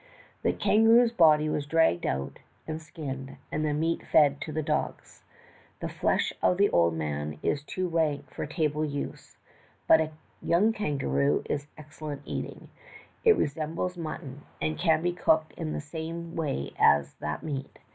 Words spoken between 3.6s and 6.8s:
the meat fed to the dogs. The flesh of the